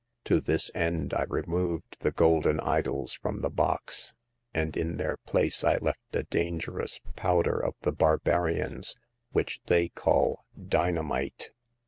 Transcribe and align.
To 0.25 0.41
this 0.41 0.71
end 0.73 1.13
I 1.13 1.25
removed 1.29 1.97
the 1.99 2.09
golden 2.09 2.59
idols 2.61 3.13
from 3.13 3.41
the 3.41 3.51
box, 3.51 4.15
and 4.51 4.75
in 4.75 4.97
their 4.97 5.17
place 5.27 5.63
I 5.63 5.77
left 5.77 6.15
a 6.15 6.23
dangerous 6.23 6.99
powder 7.15 7.59
of 7.63 7.75
the 7.81 7.91
barba 7.93 8.31
rians, 8.31 8.95
which 9.31 9.59
they 9.67 9.89
call 9.89 10.43
dynamite. 10.59 11.51